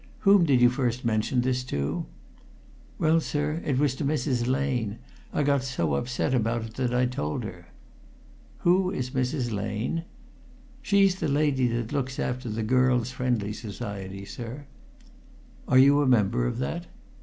"Whom 0.21 0.45
did 0.45 0.61
you 0.61 0.69
first 0.71 1.05
mention 1.05 1.41
this 1.41 1.63
to?" 1.65 2.07
"Well, 2.97 3.19
sir, 3.19 3.61
it 3.63 3.77
was 3.77 3.93
to 3.97 4.03
Mrs. 4.03 4.47
Lane. 4.47 4.97
I 5.31 5.43
got 5.43 5.61
so 5.63 5.93
upset 5.93 6.33
about 6.33 6.65
it 6.65 6.73
that 6.77 6.91
I 6.91 7.05
told 7.05 7.43
her." 7.43 7.67
"Who 8.61 8.89
is 8.89 9.11
Mrs. 9.11 9.53
Lane?" 9.53 10.05
"She's 10.81 11.17
the 11.17 11.27
lady 11.27 11.67
that 11.67 11.93
looks 11.93 12.17
after 12.17 12.49
the 12.49 12.63
Girls' 12.63 13.11
Friendly 13.11 13.53
Society, 13.53 14.25
sir." 14.25 14.65
"Are 15.67 15.77
you 15.77 16.01
a 16.01 16.07
member 16.07 16.47
of 16.47 16.57
that?" 16.57 16.87